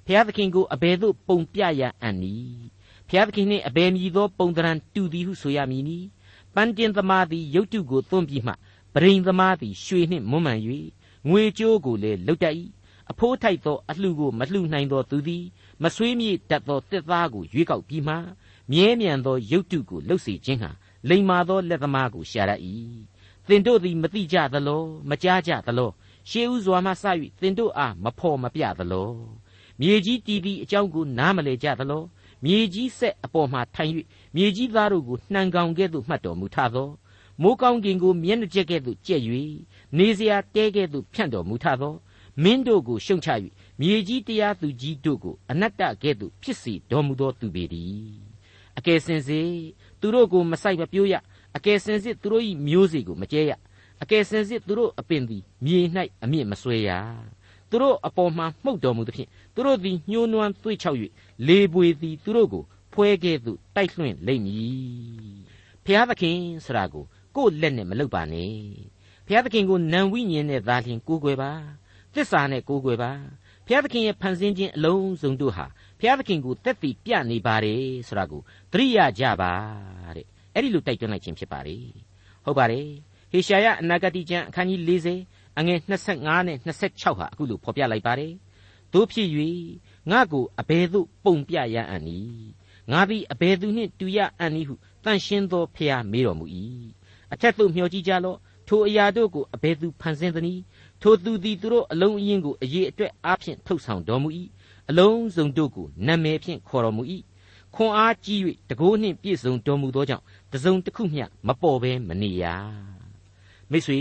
[0.06, 2.62] ဘုရားသခင်ကိုအဘယ်သို့ပုံပြရအံ့နည်း
[3.08, 5.98] ဘုရားသခင်နှင့်အဘယ်မည်သောပုံသဏ္ဍာန်တူသည်ဟုဆိုရမည်နီ
[6.54, 8.52] ပန်းတင်သမားသည်ရုတ်တုကိုသွန်းပြီးမှ
[8.94, 10.54] ပရိန်သမားသည်ရွှေနှင့်မွမ်းမံ၍
[11.28, 12.54] ငွေကြိုးကိုလည်းလုတ်တတ်၏
[13.10, 15.44] အဖိုးထိုက်သောအလှကိုမလှူနိုင်သောသူသည်
[15.82, 18.14] မဆွေးမြေ့တတ်သောတစ်သားကိုရွေးကောက်ပြီးမှ
[18.72, 20.70] မြဲမြံသောရုတ်တုကိုလှုပ်စေခြင်းဟာ
[21.08, 22.52] လိမ္မာသောလက်သမားကိုရှာရ၏
[23.48, 25.90] သင်တို့သည်မသိကြသလောမကြားကြသလော
[26.28, 27.04] ရှေးဥစွာမှစ၍
[27.40, 29.10] သင်တို့အားမဖော်မပြသလော
[29.80, 32.02] မြေကြီးတည်ပြီးအကြောင်းကိုနားမလည်ကြသလော
[32.44, 33.92] မြေကြီးဆက်အပေါ်မှထိုင်၍
[34.34, 36.88] မြေကြီးသားတို့ကိုနှံကောင်ကဲ့သို့မှတ်တော်မူထသော
[37.42, 39.22] မိုးကောင်းကင်ကိုမျက်နှာကျက်ကဲ့သို့ကြက်၍
[39.98, 41.94] နေစရာတဲကဲ့သို့ဖြန့်တော်မူထသော
[42.42, 43.28] မင်းတို့ကိုရှုံချ၍
[43.80, 48.18] မြေကြီးတရားသူကြီးတို့ကိုအနတ္တကဲ့သို့ဖြစ်စေတော်မူသောသူပေတည်း
[48.78, 49.50] အကယ်စင်စစ်
[50.00, 51.14] သူတို့ကိုမဆိုင်မပြိုးရ
[51.56, 53.52] အကယ်စင်စစ်သူတို့၏မျိုးစေ့ကိုမကျဲရ
[54.02, 55.78] အကယ်စင်စစ်သူတို့အပင်သည်မြေ၌
[56.22, 56.90] အမြင့်မဆွဲရ
[57.70, 60.98] သူတို့အပေါ်မှမှုတ်တော်မူသဖြင့်သူတို့သည်ညှိုးနွမ်းသွေ့ချောက်၍
[61.46, 65.34] လေပွေသည်သူတို့ကိုဖွဲကဲ့သို့တိုက်လွှင့်လိမ့်မည်
[65.84, 67.04] ဖျားသခင်ဆရာကို
[67.36, 68.54] ကိုယ့်လက်နဲ့မလုပ်ပါနဲ့
[69.26, 71.52] ဘုရားသခင်ကိုနံဝိညာဉ်နဲ့သာလျှင်ကိုးကွယ်ပါ
[72.14, 73.12] သစ္စာနဲ့ကိုးကွယ်ပါ
[73.66, 75.66] ဘုရားသခင်ရဲ့ဖန်ဆင်းခြင်းအလုံးစုံတို့ဟာ
[75.98, 78.40] ဘုရားသခင်ကိုတက်တည်ပြနေပါတယ်ဆိုတာကို
[78.72, 79.52] သတိရကြပါ
[80.16, 81.84] တဲ့အဲ့ဒီလိုတိုက်တွန်းလိုက်ခြင်းဖြစ်ပါတယ်
[82.44, 82.86] ဟုတ်ပါတယ်
[83.32, 85.78] ဟေရှာယအနာဂတိကျမ်းအခန်းကြီး40 အငယ်
[86.12, 88.32] 25နဲ့26ဟာအခုလိုဖော်ပြလိုက်ပါတယ်
[88.92, 89.28] တို့ဖြစ်၍
[90.10, 92.48] ငါ့ကိုအဘယ်သို့ပုံပြရအံ့နည်း
[92.90, 96.46] ငါသည်အဘယ်သူနှင့်တူရအံ့နည်းဟုတန်ရှင်းသောဖျားမေးတော်မူ၏
[97.32, 98.38] အထက်သို့မျှော်ကြည့်ကြလော့
[98.68, 100.62] ထိုအရာတို့ကိုအဘယ်သူဖန်ဆင်းသနည်း
[101.02, 104.28] ထိုသူသည်သူတို့အလုံးအင်းကိုအရေးအတွက်အားဖြင့်ထုတ်ဆောင်တော်မူ၏
[104.90, 107.02] အလုံးစုံတို့ကိုနာမည်ဖြင့်ခေါ်တော်မူ၏
[107.74, 108.40] ခွန်အားကြီး၍
[108.70, 112.44] တကိုးနှင့်ပြည့်စုံတော်မူသောကြောင့်တစုံတစ်ခုမျှမပေါ်ဘဲမနေရ
[113.70, 114.00] မိတ်ဆွေ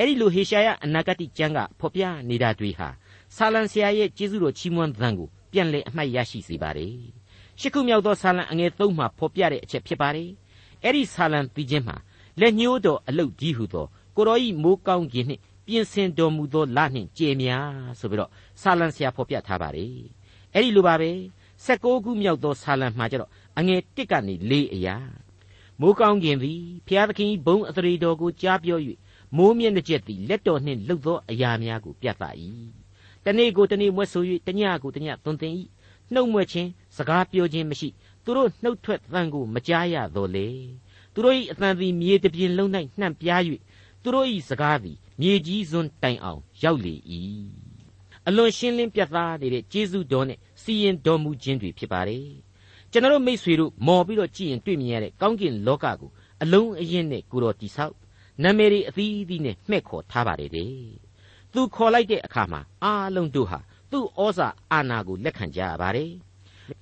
[0.00, 2.88] အဲ့ဒီလိုဟေရှာယအနာဂတိကျမ်းကဖော်ပြနေတာတွေဟာ
[3.36, 6.94] ဆာလံဆရာရဲ့ကျေးဇူးတော်ချီးမွမ်းသံကိုပြန်လည်အမှတ်ရရှိစေပါတယ်
[7.60, 10.30] ရှစ်ခုမြောက်သောဆာလံအငယ်၃မှာဖော်ပြတဲ့အချက်ဖြစ်ပါတယ်
[10.84, 11.96] အဲ့ဒီဆာလံပြီးခြင်းမှာ
[12.40, 18.30] လက်ညှိုးတော်အလုတ်ကြီးဟုသောကိုတော်ဤမိုးကောင်းခြင်းနှင့်ပြင်ဆင်တော်မူသောလနှင့်ကြည်များဆိုပြီးတော့
[18.62, 19.94] ဆာလံဆရာဖော်ပြထားပါတယ်
[20.54, 21.10] အဲ့ဒီလိုပါပဲ
[21.64, 24.96] 16ခုမြောက်သောဆာလံမှာကျတော့အငယ်1ကနေ4အရာ
[25.80, 28.78] မိုးကောင်းခြင်းသည်ဖျားသခင်ဘုံအသရေတော်ကိုကြားပြော၍
[29.36, 32.24] မိုးမြင့်တဲ့ချက်သည်လက်တော်နှင့်လှုပ်သောအရာများကိုပြသ၏
[33.24, 35.52] တနေ့ကိုတနေ့မွဲဆို၍တညကိုတညသွန်သင်၏
[36.12, 37.88] နှုတ်မွဲခြင်းစကားပြောခြင်းမရှိ
[38.24, 40.48] သူတို့နှုတ်ထွက်သံကိုမကြားရတော့လေ
[41.12, 42.70] သူတို့၏အသံသည်မြေတပြင်လုံး၌
[43.00, 43.42] နှံ့ပြား၍
[44.02, 46.94] သူတို့၏စကားသည်မြေကြီးစွန်းတိုင်အောင်ရောက်လေ၏
[48.26, 52.26] အလွန်ရှင်းလင်းပြသနေတဲ့ကျေးဇူးတော်နဲ့စီရင်တော်မူခြင်းတွေဖြစ်ပါတယ်
[52.90, 56.10] ကျွန်တော်မိษွေတို့မော်ပြီးတော့ကြည့်ရင်တွေ့မြင်ရတဲ့ကောင်းကင်လောကကို
[56.42, 57.94] အလုံးအရင်နဲ့ကိုတော်တိဆောက်
[58.42, 60.72] နာမည်တွေအသီးသီးနဲ့မှဲ့ခေါ်ထားပါတယ်တဲ့
[61.52, 63.58] သူခေါ်လိုက်တဲ့အခါမှာအားလုံးတို့ဟာ
[63.90, 66.12] သူ့ဩဇာအာဏာကိုလက်ခံကြရပါတယ်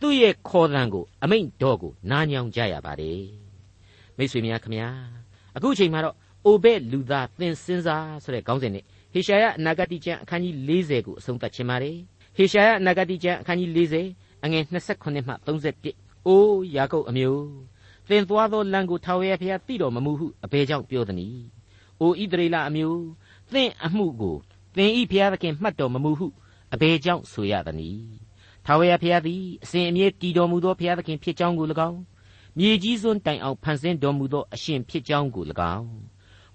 [0.01, 3.23] သူ့ရဲ့ခေါ်သံကိုအမိန့်တော်ကိုနားညောင်းကြရပါတယ်
[4.17, 4.89] မိတ်ဆွေများခမညာ
[5.57, 11.97] အခုချိန်မှာတော့အိုဘဲလူသားသင်စင်စားဆိုတဲ့ခေါင်းစဉ်နဲ့ဟေရှာယအနာဂတိကျမ်းအခန်းကြီး40ကိုအဆုံးသတ်ခြင်းပါတယ်
[12.37, 13.71] ဟေရှာယအနာဂတိကျမ်းအခန်းကြီး
[14.13, 17.45] 40အငယ်28မှ31အိုးယာကုပ်အမျိုး
[18.09, 21.45] သင်သွားသောလမ်းကိုထာဝရဘုရားသိတော်မမူဟုအဘယ်ကြောင့်ပြောသနည်း
[22.01, 23.03] အိုဣသရေလအမျိုး
[23.53, 24.37] သင်အမှုကို
[24.77, 26.27] သင်ဤဘုရားသခင်မှတ်တော်မမူဟု
[26.75, 28.07] အဘယ်ကြောင့်ဆိုရသနည်း
[28.65, 31.99] ထာဝရဘုရားသည်အစဉ်အမြဲတည်တော်မူသောဘုရားသခင်ဖြစ်ကြောင်းကို၎င်း
[32.59, 35.45] မြေကြီးစွန်းတိုင်အောင်ဖန်ဆင်းတော်မူသောအရှင်ဖြစ်ကြောင်းကို၎
[35.77, 35.89] င်း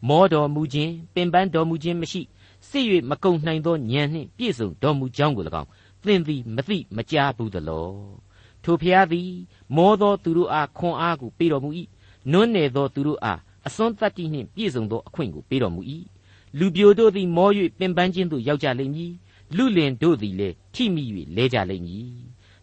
[0.08, 2.22] မောတော်မူခြင်းပင်ပန်းတော်မူခြင်းမရှိ
[2.70, 5.70] စစ်၍မကုံနိုင်သောဉာဏ်နှင့်ပြည့်စုံတော်မူကြောင်းကို၎င်း
[6.04, 8.23] သင်သည်မသိမကြားဘူးသလော
[8.64, 9.32] ထိုဖျားသည်
[9.76, 11.70] မောသောသူတို့အားခွန်အားကိုပေးတော်မူ၏
[12.32, 15.82] နွမ်းနယ်သောသူတို့အားအစွန်းတတ္တိနှင့်ပြည့်စုံသောအခွင့်ကိုပေးတော်မူ၏
[16.58, 19.14] လူပြိုတို့သည်မော၍ပင်ပန်းခြင်းသို့ရောက်ကြလိမ့်မည်
[19.56, 21.04] လူလင်တို့သည်လည်းထိမိ၍
[21.36, 22.12] လဲကြလိမ့်မည်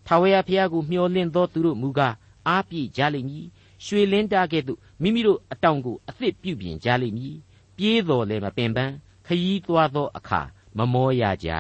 [0.07, 2.15] ထာဝရဘုရားကိုမျှော်လင့်သောသူတို့မူကား
[2.49, 3.47] အားပြည့်ကြလိမ့်မည်
[3.85, 7.37] ရွှေလင်းတာကဲ့သို့မိမိတို့အတောင်ကိုအသစ်ပြုပြင်ကြလိမ့်မည်
[7.77, 8.95] ပြေးတော်လည်းမပင်ပန်း
[9.27, 10.41] ခยีသွားသောအခါ
[10.77, 11.51] မမောရကြ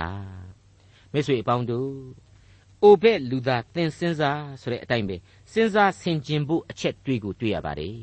[1.13, 1.91] မိတ်ဆွေအပေါင်းတို့
[2.85, 5.17] အိုဘက်လူသားသင်စင်စားဆိုတဲ့အတိုင်းပဲ
[5.53, 7.99] စဉ်းစားဆင်ခြင်ဖို့အချက်တွေကိုတွေ့ရပါတယ်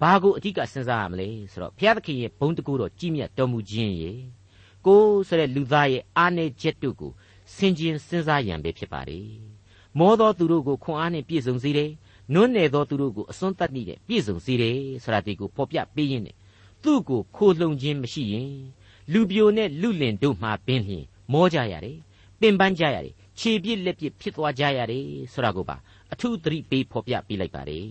[0.00, 4.18] ဘာကိုအဓိကစဉ်းစားရမလဲဆိုတော့ဘုရားသခင်ရဲ့ဘုန်းတကူတော်ကြီးမြတ်တော်မူခြင်းရဲ့
[4.86, 7.12] ကိုဆိုတဲ့လူသားရဲ့အားနည်းချက်တို့ကို
[7.54, 9.28] ဆင်ခြင်စဉ်းစားရန်ပဲဖြစ်ပါတယ်
[9.98, 11.90] မောသောသူတို့ကိုခွန်အားနဲ့ပြည့်စုံစေတယ်
[12.34, 16.36] နွမ်းနယ်သောသူတို့ကိုအစွန်းတတ်နေတဲ့ပြည့်စုံစေတယ်ဆိုတာဒီကိုဖော်ပြပေးရင်းနဲ့
[16.84, 18.52] သူ့ကိုခိုးလှုံခြင်းမရှိရင်
[19.12, 21.98] လူပြိုနဲ့လူလင်တို့မှပင်လျင်မောကြရတယ်
[22.40, 25.76] ပင်ပန်းကြရတယ် ခြေပြစ်လက်ပြစ်ဖြစ်သွားကြရတယ်ဆိုတာကိုပါ
[26.12, 27.88] အထူးသတိပေးဖော်ပြပေးလိုက်ပါတယ်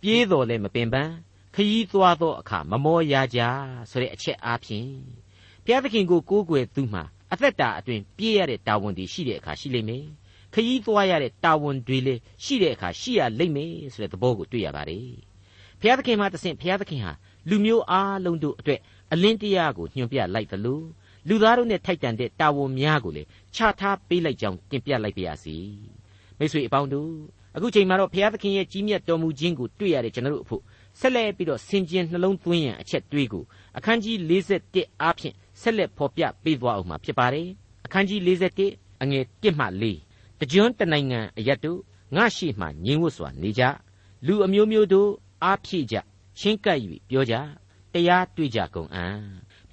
[0.00, 1.12] ပြေးတော်လည်းမပင်ပန်း
[1.54, 3.40] ခยีသွားသောအခါမမောရကြ
[3.90, 4.90] ဆိုတဲ့အချက်အားဖြင့်
[5.64, 10.04] ဘုရားသခင်ကိုကိုးကွယ်သူမှာအသက်တာအတွင်းပြေးရတဲ့တာဝန်တွေရှိတဲ့အခါရှိလိမ့်မယ်
[10.54, 15.08] ခยีသွားရတဲ့တာဝန်တွေလည်းရှိတဲ့အခါရှိရလိမ့်မယ်ဆိုတဲ့သဘောကိုတွေ့ရပါတယ်
[15.80, 17.12] ဘုရားသခင်မှာတဆင့်ဘုရားသခင်ဟာ
[17.48, 18.80] လူမျိုးအားလုံးတို့အတွက်
[19.12, 20.80] အလင်းတရားကိုညွှန်ပြလိုက်သလို
[21.28, 25.56] လူသားတို့နဲ့ထိုက်တန်တဲ့တာဝန်များကိုလည်း ချထားပေးလိုက်ကြောင်းတင်ပြလိုက်ပါရစေ
[26.38, 27.10] မိတ်ဆွေအပေါင်းတို့
[27.56, 30.62] အခုချိန်မှာတော့ဘုရားသခင်ရဲ့ကြီးမြတ်တော်မူခြင်းကိုတွေ့ရတဲ့ကျွန်တော်တို့အဖို့
[31.00, 33.44] ဆက်လက်ပြီးတော့ဆင်ခြင်နှလုံးသွင်းရန်အချက်တွေးကို
[33.78, 34.16] အခန်းကြီး
[34.60, 37.48] 41အားဖြင့်ဆက်လက်ဖော်ပြပေးသွားအောင်မှာဖြစ်ပါတယ်
[37.86, 38.20] အခန်းကြီး
[38.62, 39.66] 41အငယ်1မှ
[40.02, 41.78] 4တကြွတနိုင်ငံအရတ်တို့
[42.16, 43.62] ငါရှိမှငြင်းဝတ်စွာနေကြ
[44.26, 45.10] လူအမျိုးမျိုးတို့
[45.44, 45.96] အားဖြည့်ကြ
[46.38, 47.34] ချင်းကပ်၍ပြောကြ
[47.92, 49.18] တရားတွေ့ကြကုန်အံ့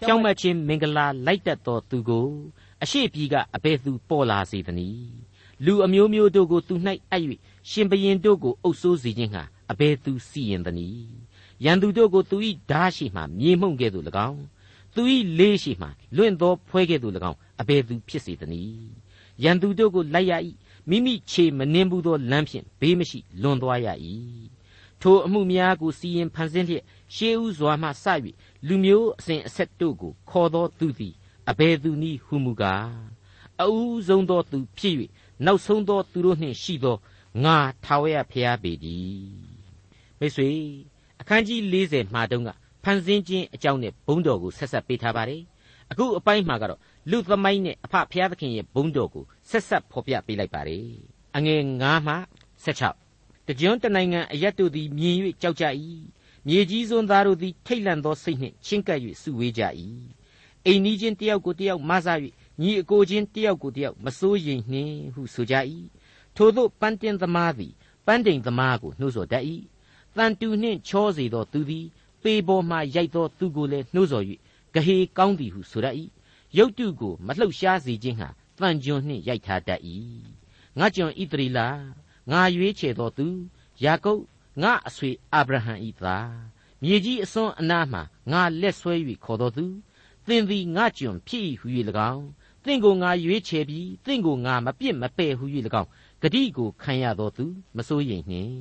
[0.02, 2.28] ဖြောင့်မတ်ခြင်းမင်္ဂလာလိုက်တတ်သောသူကို
[2.84, 5.18] အရှိပြည်ကအဘယ်သူပေါ်လာစေသနည်း
[5.66, 6.76] လူအမျိုးမျိုးတို့ကိုသူ၌
[7.12, 7.24] အပ်၍
[7.70, 11.10] ရှင်ဘရင်တို့ကိုအုပ်ဆိုးစေခြင်းဟာအဘယ်သူစီရင်သနည်း
[11.66, 12.38] ရန်သူတို့ကိုသူ၏
[12.72, 14.42] ဓာရှိမှမြေမှုန့်ကဲ့သို့၎င်း
[14.96, 15.02] သူ၏
[15.40, 18.92] လေးရှိမှလွင့်သောဖွဲကဲ့သို့၎င်းအဘယ်သူဖြစ်စေသနည်း
[19.44, 20.34] ရန်သူတို့ကိုလိုက်ရ၏
[20.90, 23.88] မိမိခြေမနှင်းဘူးသောလမ်းဖြင့်ဘေးမရှိလွန်သွားရ၏
[25.02, 26.84] ထိုအမှုများကိုစီရင်ဖန်ဆင်းလျက်
[27.16, 28.06] ရှေးဥစွာမှစ၍
[28.68, 31.16] လူမျိုးအစဉ်အဆက်တို့ကိုခေါ်သောသူသည်
[31.50, 32.92] အဘယ်သူနည်းဟုမူကား
[33.62, 34.96] အူးဆုံးသောသူဖြစ်၍
[35.46, 36.98] နောက်ဆုံးသောသူတို့နှင့်ရှိသော
[37.44, 39.32] ငါထာဝရဘုရားပေတည်း
[40.20, 40.50] မိတ်ဆွေ
[41.22, 42.50] အခန်းကြီး40မှာတုန်းက
[42.84, 45.42] ဖန်ဆင်းခြင်းအကြောင်းနဲ့ဘုန်းတော်ကိုဆက်ဆက်ပေးထားပါတယ်
[45.92, 46.80] အခုအပိုင်းမှာကတော့
[47.12, 50.86] လူသမိုင်းနဲ့အဖဘုရားသခင်ရဲ့ဘုန်းတော်ကိုဆက်ဆက်ဖော်ပြပေးလိုက်ပါတယ်
[51.36, 52.16] အငယ်9မှ
[52.66, 55.66] 16တကြွတနိုင်ငံအရက်တို့သည်မြင်၍ကြောက်ကြ၏
[56.48, 59.64] မြေကြီးစွန်းသားတို့သည်ထိတ်လန့်သောစိတ်နှင့်ချင်းကပ်၍စုဝေးကြ၏
[60.66, 62.08] အိမ်နီးချင်းတယောက်ကိုတယောက်မဆ၍
[62.62, 65.56] ညီအကိုချင်းတယောက်ကိုတယောက်မစိုးရိမ်နှင့်ဟုဆိုကြ၏
[66.36, 67.74] ထို့သောပန်းတင်သမားသည်
[68.06, 69.46] ပန်းတိန်သမားကိုနှိုးဆော်တတ်၏
[70.18, 71.86] တန်တူနှင့်ချောစေသောသူသည်
[72.24, 74.26] ပေပေါ်မှရိုက်သောသူကိုလည်းနှိုးဆော်၍
[74.74, 75.96] ဂဟေကောင်းသည်ဟုဆိုတတ်၏
[76.58, 79.82] ရုတ်တုကိုမလှုပ်ရှားစေခြင်းဟာတန်ကြွနှင့်ရိုက်ထားတတ်၏
[80.78, 81.60] ငါကျွန်ဣသရေလ
[82.32, 83.28] ငါရွေးချယ်သောသူ
[83.84, 84.22] ယာကုပ်
[84.64, 86.32] ငါအဆွေအာဗြဟံ၏သား
[86.84, 88.00] မြေကြီးအစွန်းအနားမှ
[88.32, 88.94] ငါလက်ဆွဲ၍
[89.24, 89.66] ခေါ်တော်သူ
[90.28, 91.68] သင်သည်ငါကျွန်ဖြစ်၏ဟု၍၎
[92.14, 92.28] င်း
[92.64, 95.46] သင်ကိုငါရွေးချယ်ပြီးသင်ကိုငါမပြစ်မပယ်ဟု၍၎
[95.82, 95.90] င်း
[96.22, 97.46] ဂတိကိုခံရတော်သူ
[97.78, 98.56] မစိုးရိမ်နှင့်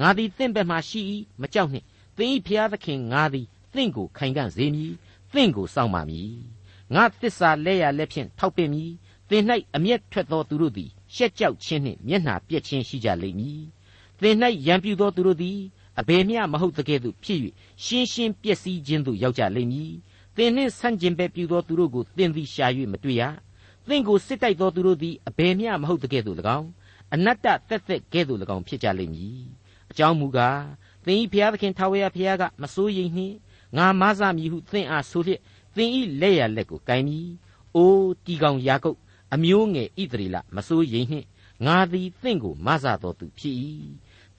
[0.00, 1.00] ငါသည်သင်ဘက်မှရှိ၏
[1.40, 4.92] မကြောက်နှင့်သင်၏ဖျားသခင်ငါသည်သင်ကိုခိုင်ခံ့စေမည်
[5.32, 6.32] သင်ကိုစောင့်ပါမည်
[6.94, 8.90] ငါသစ္စာလဲရလက်ဖြင့်ထောက်ပင့်မည်
[9.30, 9.44] သင်၌
[9.76, 13.60] အမျက်ထွက်သောသူတို့သည်ရှက်ကြောက်ခြင်းနှင့်မျက်နှာပြက်ခြင်းရှိကြလိမ့်မည်
[14.20, 15.58] သင်၌ရံပြူသောသူတို့သည်
[16.00, 17.40] အဘယ်မျှမဟုတ်တကဲ့သို့ဖြစ်၍
[17.84, 19.92] ရှင်းရှင်းပျက်စီးခြင်းသို့ရောက်ကြလိမ့်မည်
[20.36, 23.22] သင်နှင့်ဆန့်ကျင်ဘက်ပြုသောသူတို့ကိုသင်သည်ရှာ၍မတွေ့ရ
[23.88, 26.68] သင်ကိုစစ်တိုက်သောသူတို့သည်အဘယ်မျှမဟုတ်တကဲ့သို့၎င်း
[27.14, 29.40] အနတ္တသက်သက်ကဲ့သို့၎င်းဖြစ်ကြလိမ့်မည်
[29.90, 30.60] အကြောင်းမူကား
[31.04, 33.36] သင်၏ဘုရားသခင်ထာဝရဘုရားကမစိုးရိမ်နှင့်
[33.76, 35.40] ငါမဆမည်ဟုသင်အားဆိုလျက်
[35.76, 37.28] သင်၏လက်ရလက်ကိုကိုင်မည်
[37.76, 38.98] အိုးတီကောင်ယာကုပ်
[39.34, 41.26] အမျိုးငယ်ဣသရေလမစိုးရိမ်နှင့်
[41.66, 43.56] ငါသည်သင်ကိုမဆတော်သူဖြစ်၏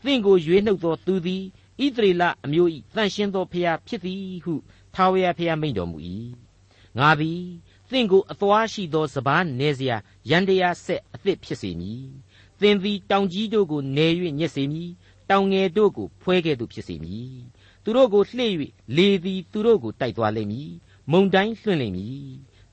[0.04, 1.44] သင်ကိုရွေးနှုတ်သောသူသည်
[1.84, 4.54] ဣသရေလအမျိုး၏တန်ရှင်းသောဖျားဖြစ်သည်ဟု
[4.94, 5.98] ထာဝရဘုရားမိန့်တော်မူ၏
[6.98, 7.42] ငါသည်
[7.90, 9.98] သင်ကိုအသွားရှိသောစပားနေစရာ
[10.30, 12.06] ရန်တရားဆက်အသစ်ဖြစ်စေမည်
[12.62, 14.08] သင်သည်တောင်ကြီးတို့ကိုနေ၍
[14.40, 14.92] ညက်စေမည်
[15.30, 17.34] တောင်ငယ်တို့ကိုဖွဲကဲ့သို့ဖြစ်စေမည်
[17.84, 18.54] သူတို့ကိုလှည့်၍
[18.96, 20.72] လေသည်သူတို့ကိုတိုက်သွားလိမ့်မည်
[21.12, 22.22] မုန်တိုင်းလွှင့်လိမ့်မည်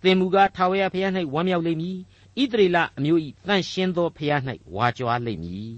[0.03, 1.99] သင်မူကားထာဝရဘုရား၌ဝမ်းမြောက်လိမ့်မည်
[2.41, 4.41] ဣသရေလအမျိုး၏တန့်ရှင်းသောဘုရား၌
[4.75, 5.73] ဝါကြွားလိမ့်မည်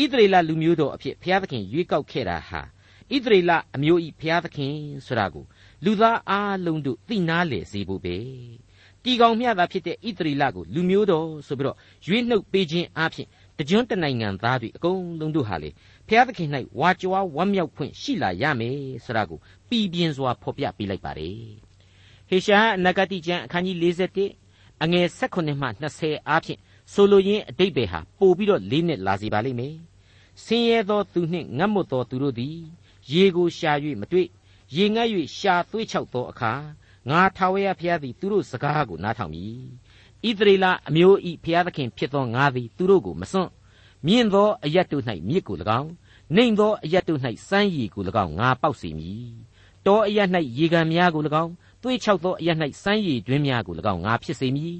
[0.00, 2.60] ဣသရေလလူမျိုးတော်အဖြစ်ဘုရားသခင်ရွေးကောက်ခဲ့တာဟာ
[3.14, 4.74] ဣသရေလအမျိုး၏ဘုရားသခင်
[5.06, 5.44] ဆိုတာကို
[5.84, 8.16] လူသားအားလုံးတို့သိနာလေစေဖို့ပဲ
[9.02, 15.70] တီကောင်မြတာဖြစ်တဲ့ဣသရေလကိုလူမျိုးတော်ဆိုပြီးတော့ရွေးနှုတ်ပေးခြင်းအပြင်တကြွတနိုင်ငံသားတွေအကုန်လုံးတို့ဟာလေ
[16.06, 21.36] ဘုရားသခင်၌ဝါကြွားဝမ်းမြောက်ခွင့်ရှိလာရမယ်ဆိုတာကိုပြည်ပြင်းစွာဖော်ပြပေးလိုက်ပါတယ်
[22.28, 23.76] ဟေရှာအနဂတိကျမ်းအခန်းကြီး
[24.34, 25.68] 41အငယ်16မှ
[25.98, 26.60] 20အားဖြင့်
[26.92, 29.76] ဆိုလိုရင်းအတိတ်ပဲဟာပို့ပြီးတော့လေးနှစ်လာစီပါလိမ့်မယ်
[30.44, 32.56] ဆင်းရဲသောသူနှင့်ငတ်မွတ်သောသူတို့သည်
[33.10, 34.28] ရေကိုရှာ၍မတွေ့
[34.74, 36.52] ရေငတ်၍ရှာသွေးချောက်သောအခါ
[37.10, 39.56] ငါထာဝရဘုရားသည်သူတို့စကားကိုနားထောင်မည်
[40.26, 43.50] ဣသရေလအမျိုးဤဘုရားသခင်ဖြစ်သောငါသည်သူတို့ကိုမစွန့်
[44.06, 45.90] မြင့်သောအရတ်တို့၌မြစ်ကို၎င်း
[46.34, 49.24] နှိမ်သောအရတ်တို့၌စမ်းရည်ကို၎င်းငါပေါက်စေမည်
[49.86, 54.76] တောအရတ်၌ရေကန်များကို၎င်းသွေးချောက်သောအရတ်၌စမ်းရည်တွင်းများကို၎င်းငါဖြစ်စေမည်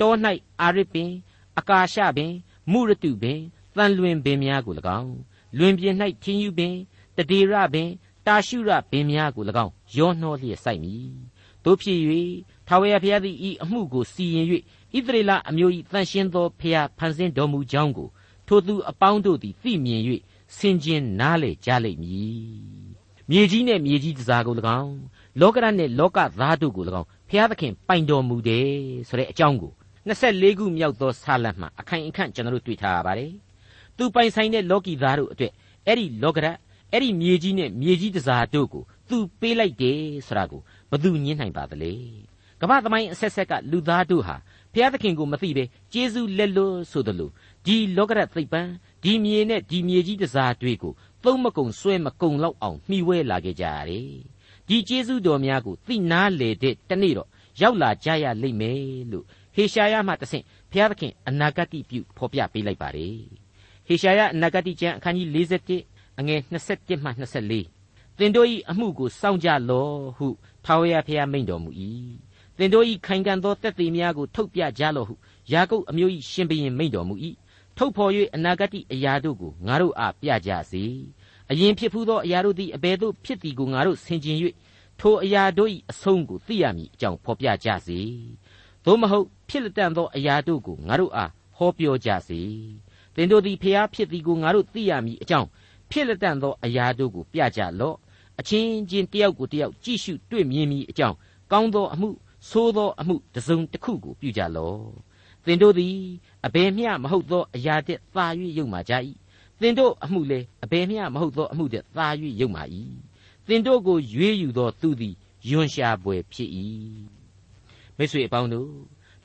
[0.00, 0.12] တော၌
[0.60, 1.10] အာရစ်ပင်
[1.58, 2.32] အကာရှပင်
[2.72, 3.40] မုရတုပင်
[3.76, 5.12] တန်လွင်ပင်များကို၎င်း
[5.58, 6.74] လွင်ပြင်၌ထင်းယူပင်
[7.16, 7.88] တဒေရပင်
[8.26, 11.12] တာရှုရပင်များကို၎င်းရောနှောလျက်စိုက်မည်
[11.64, 11.98] တို့ဖြစ်၍
[12.66, 14.46] ထာဝရဘုရားသည်ဤအမှုကိုစီရင်၍
[14.96, 18.08] ဣသရေလအမျိုး၏တန်ရှင်းသောဖျားဖန်ဆင်းတော်မူကြောင်းကို
[18.46, 20.02] ထိုသူအပေါင်းတို့သည်သိမြင်၍
[20.56, 22.90] ဆင်ခြင်နားလေကြလိမ့်မည်
[23.30, 24.94] မြေကြီးနဲ့မြေကြီးတစားကို၎င်း
[25.40, 28.68] လောကရနဲ့လောကသားတို့ကို၎င်းဘုရားသခင်ပိုင်တော်မူတယ်
[29.08, 29.72] ဆိုတဲ့အကြောင်းကို
[30.08, 33.32] 24ခုမြောက်သောဆာလတ်မှာအခိုင်အခန့်ကျွန်တော်တို့တွေ့ထားရပါတယ်
[33.96, 35.52] သူပိုင်ဆိုင်တဲ့လောကီသားတို့အတွက်
[35.86, 36.46] အဲ့ဒီလောကရ
[36.92, 41.92] အဲ့ဒီမြေကြီးနဲ့မြေကြီးတစားတို့ကိုသူပေးလိုက်တယ်ဆိုတာကိုဘသူညင်းနိုင်ပါသလဲ
[42.60, 44.36] ကမ္ဘာသမိုင်းအဆက်ဆက်ကလူသားတို့ဟာ
[44.72, 47.30] ဘုရားသခင်ကိုမသိပဲကျေးဇူးလက်လွတ်ဆိုသလို
[47.66, 48.62] ဒီလောကရသိပ္ပံ
[49.02, 50.92] ဒီမြေနဲ့ဒီမြေကြီးတစားတွေကို
[51.24, 54.12] သုံးမကုံဆွဲမကုံလောက်အောင်မှီဝဲလာခဲ့ကြရတယ်
[54.68, 57.28] ဒီကျေးဇူးတော်များကိုသိနာလေတဲ့တနေ့တော့
[57.60, 59.24] ရောက်လာကြရလိမ့်မယ်လို့
[59.54, 63.18] ဟေရှာယမှတဆင့်ဘုရားသခင်အနာဂတ်ပြုဖော်ပြပေးလိုက်ပါတယ်
[63.86, 65.89] ဟေရှာယအနာဂတ်ကျမ်းအခန်းကြီး47
[66.20, 66.40] အငယ်
[66.72, 67.10] 27မှ
[67.64, 70.26] 24သင်တို့၏အမှုကိုစောင့်ကြလောဟု
[70.64, 71.70] ထာဝရဘုရားမိန့်တော်မူ၏
[72.56, 75.14] သင်တို့၏ခိုင်ခံ့သောတက်သေးများကိုထုတ်ပြကြလော့ဟု
[75.52, 77.14] ယာကုပ်အမျိုး၏ရှင်ဘုရင်မိန့်တော်မူ၏
[77.76, 80.84] ထုတ်ဖော်၍အနာဂတ်အရာတို့ကိုငါတို့အားပြကြစေ
[81.50, 84.36] အရင်ဖြစ်ဖူးသောအရာတို့သည်အဘယ်သို့ဖြစ်သည်ကိုငါတို့ဆင်ခြင်၍
[85.00, 88.00] ထိုအရာတို့၏အဆုံးကိုသိရမည်အကြောင်းဖော်ပြကြစေ
[88.84, 92.40] သို့မဟုတ်ဖြစ်လက်တန်သောအရာတို့ကိုငါတို့အားဟောပြောကြစေ
[93.14, 95.48] သင်တို့သည်ဖျားဖြစ်သည်ကိုငါတို့သိရမည်အကြောင်း
[95.89, 97.97] ဖြစ်လက်တန်သောအရာတို့ကိုပြကြလော့
[98.39, 101.15] အချင်းချင်းတယောက်ကိုတယောက်ကြည့်ရှုတွေ့မြင်မည်အကြောင်း
[101.51, 102.09] ကောင်းသောအမှု
[102.49, 104.81] ဆိုးသောအမှုတစ်စုံတစ်ခုကိုပြုကြလော့
[105.45, 105.95] သင်တို့သည်
[106.45, 108.25] အဘယ်မျှမဟုတ်သောအရာတဲ့သာ၍
[108.57, 108.93] ယုံမှကြ၏
[109.61, 112.07] သင်တို့အမှုလည်းအဘယ်မျှမဟုတ်သောအမှုတဲ့သာ၍
[112.41, 112.61] ယုံမှ၏
[113.47, 115.15] သင်တို့ကိုရွေးယူသောသူသည်
[115.49, 116.49] ယွန်ရှာပွေဖြစ်၏
[117.97, 118.71] မိတ်ဆွေအပေါင်းတို့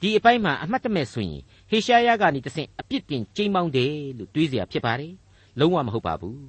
[0.00, 5.12] ဒီအပိုင်းမှာအမှတ်တမဲ့ဆိုရင်ဟေရှာယကနေတဆင့်အပြစ်တင်ကြိမ်းမောင်းတယ်လို့တွေးเสียဖြစ်ပါတယ်
[5.59, 6.39] လုံးဝမဟုတ်ပါဘူး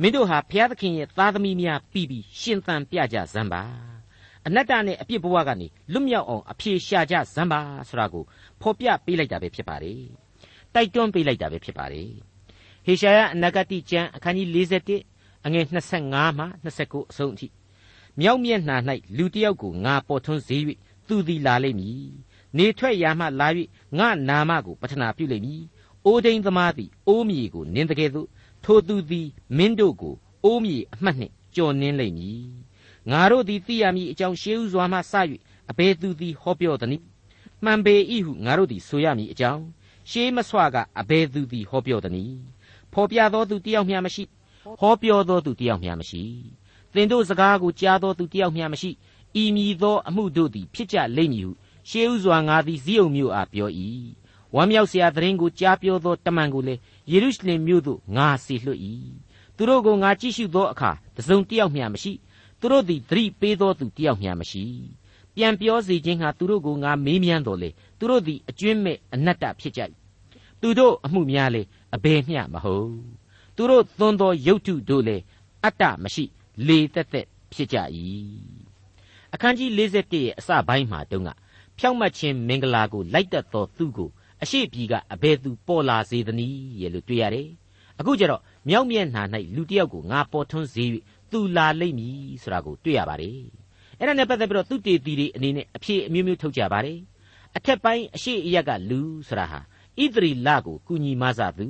[0.00, 3.62] မင်းတို့ဟာဘုရားသခင်ရဲ့သားသမီးများပြီးပြီးရှင်သန်ပြကြစမ်းပါ
[4.46, 8.24] အနတ္တနဲ့အပြစ်ဘဝကနေလွတ်မြောက်အောင်အပြေရှာကြစမ်းပါဆိုတာကို
[8.60, 10.02] ဖော်ပြပေးလိုက်တာပဲဖြစ်ပါတယ်
[10.74, 12.08] တိုက်တွန်းပေးလိုက်တာပဲဖြစ်ပါတယ်
[12.84, 14.48] ဟဟေရှာယအနာဂတိကျမ်းအခန်းကြီး
[14.98, 15.66] 41အငယ်
[16.02, 17.48] 25မှ29အဆုံးအထိ
[18.20, 18.76] မြောက်မျက်နှာ၌
[19.16, 20.58] လူတစ်ယောက်ကိုငါပေါ်ထွန်းစေ၍
[21.08, 22.06] သူသည်လာလိမ့်မည်
[22.56, 23.48] နေထွက်ရာမှလာ၍
[23.98, 25.62] ငါနာမကိုပထနာပြုလိမ့်မည်
[26.06, 28.28] အိုးဒိန်သမားသည်အိုးမြေကိုနင်းတကယ်သို့
[28.64, 32.42] ထိုသူသည်မင်းတို့ကိုအိုးမြေအမှတ်နှင့်ကြော်နင်းလိမ့်မည်
[33.10, 35.12] ငါတို့သည်သိရမည်အကြောင်းရှေးဥစွာမှစ၍
[35.70, 37.04] အဘယ်သူသည်ဟောပြောသနည်း
[37.64, 37.94] မှန်ပေ၏
[38.26, 39.62] ဟုငါတို့သည်ဆိုရမည်အကြောင်း
[40.10, 42.38] ရှေးမဆွကအဘယ်သူသည်ဟောပြောသနည်း
[42.92, 44.24] ဖော်ပြသောသူတယောက်မျှမရှိ
[44.80, 46.22] ဟောပြောသောသူတယောက်မျှမရှိ
[46.94, 48.90] သင်တို့စကားကိုကြားသောသူတယောက်မျှမရှိ
[49.42, 51.52] ဤမည်သောအမှုတို့သည်ဖြစ်ကြလိမ့်မည်ဟု
[51.88, 53.70] ရှေးဥစွာငါသည်ဇိယုန်မြို့အားပြော၏
[54.54, 58.80] ဝမ်းမြောက်စရာသတင်းကိုကြားပြောသောတမန်ကိုလည်း ယေရုရှလင်မြို့သို့ငါစေလွှတ်၏
[59.56, 62.12] သူတို့ကိုငါကြည့်ရှုသောအခါတစုံတယောက်မျှမရှိ
[62.60, 64.64] သူတို့သည်သတိပေးသောသူတယောက်မျှမရှိ
[65.34, 69.80] ပြန်ပြောစေခြင်းဟာသူတို့ကိုငါမေးမြန်းတော်လေသူတို့သည်အကျွင့်မဲ့အနတ္တဖြစ်ကြ၏
[70.60, 71.62] သူတို့အမှုများလေ
[71.94, 72.90] အဘယ်မျှမဟုတ်
[73.56, 75.16] သူတို့သွန်းသောရုပ်ထုတို့လေ
[75.64, 76.24] အတ္တမရှိ
[76.66, 77.76] လေတက်တက်ဖြစ်ကြ၏
[79.34, 81.30] အခန်းကြီး41ရဲ့အစပိုင်းမှာတုန်းက
[81.78, 84.10] ဖြောင့်မတ်ခြင်းမင်္ဂလာကိုလိုက်တတ်သောသူကို
[84.42, 87.48] အရှိပြီကအဘယ်သူပေါ်လာစေသနည်းရဲ့လို့တွေ့ရတယ်
[87.98, 89.22] အခုကျတော့မြောက်မျက်နှာ၌
[89.54, 90.84] လူတစ်ယောက်ကိုငါပေါ်ထွန်းစေ၍
[91.32, 93.40] သူလာလိမ့်မည်ဆိုတာကိုတွေ့ရပါတယ်
[93.98, 96.98] အဲ့ဒါနဲ့ပတ်သက်ပြီးတော့သူတေတီတွေအနေနဲ့အဖြေအမျိုးမျိုးထုတ်ကြပါတယ်
[97.56, 101.66] အထက်ပိုင်းအရှိအရက်ကလူဆိုတာဟာဣသရီလကိုကုညီမဆသူ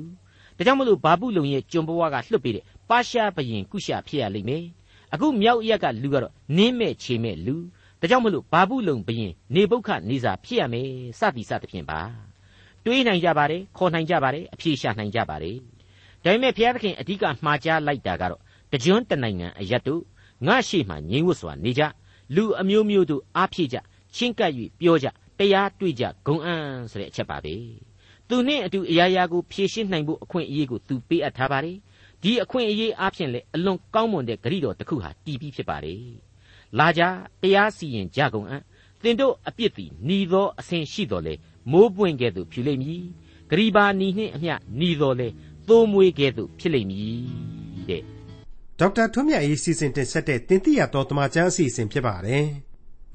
[0.57, 4.65] ဒါကြောင့်မလို့ဘာပုလုံရဲ့ကျွန်ဘဝကလွတ်ပေးတဲ့ပါရှားဘရင်ကုရှာဖြစ်ရလိမ့်မယ်
[5.13, 7.55] အခုမြောက်အရက်ကလူကတော့နင်းမဲ့ခြေမဲ့လူ
[7.99, 12.32] ဒါကြောင့်မလို့ဘာပုလုံဘရင်နေပုခနေစာဖြစ်ရမယ်စသည်စသဖြင့်ပါ
[12.85, 15.57] တွေးနိုင်ကြပါတယ်ခေါ်နိုင်ကြပါတယ်အဖြေရှာနိုင်ကြပါတယ်
[16.23, 18.41] ဒါပေမဲ့ဘုရားသခင်အဓိကမှားကြားလိုက်တာကတော့
[18.71, 20.01] တကြွတနိုင်ငံအရတ်တို့
[20.47, 21.83] ငါရှိမှငြိမ်းဝတ်စွာနေကြ
[22.35, 23.77] လူအမျိုးမျိုးတို့အားဖြည့်ကြ
[24.15, 25.07] ချင်းကပ်၍ပြောကြ
[25.39, 27.55] တရားတွေ့ကြဂုံအံ့ဆိုတဲ့အချက်ပါပဲ
[28.29, 31.77] သူနဲ့အတူအရာရာကိုဖြည့်ရှင်းနိုင်ဖို့အခွင့်အရေးကိုသူပေးအပ်ထားပါတယ်
[32.23, 36.03] ဒီအခွင့်အရေးအားဖြင့်လေအလွန်ကောင်းမွန်တဲ့ဂရိတော်တစ်ခုဟာတည်ပြီးဖြစ်ပါတယ်
[36.79, 37.01] လာကြ
[37.41, 38.61] တရားစီရင်ကြကုန်အံ့
[39.01, 41.33] သင်တို့အပြစ်သည်หนีသောအစဉ်ရှိတော်လေ
[41.71, 43.03] မိုးပွင့်ကဲ့သို့ဖြူလိမ့်မည်
[43.49, 45.27] ဂရိဘာနီနှင့်အမျှหนีတော်လေ
[45.67, 48.01] သိုးမွေးကဲ့သို့ဖြစ်လိမ့်မည်တဲ့
[48.79, 52.45] ဒေါက်တာထွန်းမြတ်ရေးစီစဉ်တင်ဆက်တဲ့တင်ပြရတော်တမချန်းအစီအစဉ်ဖြစ်ပါတယ်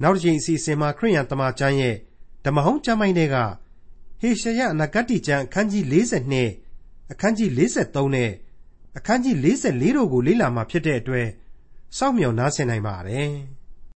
[0.01, 1.95] နောက်တစ်ချိန်အစီအစဉ်မှာခရိယန်တမချန်းရဲ့
[2.45, 3.35] ဓမ္မဟောင်းကျမ်းပိုင်းတွေက
[4.21, 8.31] ဟေရှယအနာဂတိကျမ်းအခန်းကြီး42အခန်းကြီး43နဲ့
[8.97, 11.27] အခန်းကြီး44တို့ကိုလေ့လာမှဖြစ်တဲ့အတွက်
[11.97, 13.31] စောင့်မျှော်နားဆင်နိုင်ပါတယ်။